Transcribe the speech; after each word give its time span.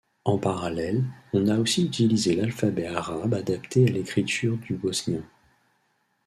En 0.25 0.39
parallèle, 0.39 1.03
on 1.31 1.47
a 1.47 1.59
aussi 1.59 1.85
utilisé 1.85 2.35
l’alphabet 2.35 2.87
arabe 2.87 3.35
adapté 3.35 3.83
à 3.87 3.91
l’écriture 3.91 4.57
du 4.57 4.73
bosnien. 4.73 5.21